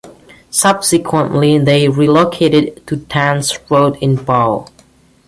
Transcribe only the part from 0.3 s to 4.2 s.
Subsequently they relocated to Dace Road in